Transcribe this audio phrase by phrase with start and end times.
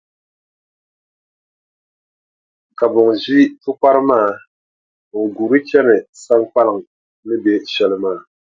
[2.77, 4.29] Ka buŋa ʒi pukpara maa,
[5.23, 6.77] n-guuri chani Saŋkpaliŋ
[7.27, 8.19] ni be shɛli maa.